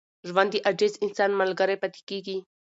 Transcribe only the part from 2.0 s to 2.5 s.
کېږي.